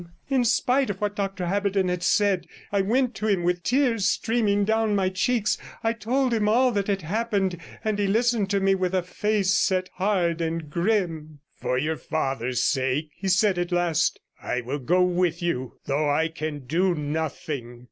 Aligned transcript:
117 0.29 0.39
In 0.39 0.45
spite 0.45 0.89
of 0.89 0.99
what 0.99 1.15
Dr 1.15 1.45
Haberden 1.45 1.87
had 1.87 2.01
said, 2.01 2.47
I 2.71 2.81
went 2.81 3.13
to 3.13 3.27
him; 3.27 3.43
with 3.43 3.61
tears 3.61 4.07
streaming 4.07 4.65
down 4.65 4.95
my 4.95 5.09
cheeks 5.09 5.59
I 5.83 5.93
told 5.93 6.33
him 6.33 6.49
all 6.49 6.71
that 6.71 6.87
had 6.87 7.03
happened, 7.03 7.57
and 7.85 7.99
he 7.99 8.07
listened 8.07 8.49
to 8.49 8.59
me 8.59 8.73
with 8.73 8.95
a 8.95 9.03
face 9.03 9.53
set 9.53 9.91
hard 9.97 10.41
and 10.41 10.71
grim. 10.71 11.41
'For 11.53 11.77
your 11.77 11.97
father's 11.97 12.63
sake,' 12.63 13.11
he 13.15 13.27
said 13.27 13.59
at 13.59 13.71
last, 13.71 14.19
'I 14.41 14.61
will 14.61 14.79
go 14.79 15.03
with 15.03 15.39
you, 15.43 15.73
though 15.85 16.09
I 16.09 16.29
can 16.29 16.61
do 16.65 16.95
nothing.' 16.95 17.79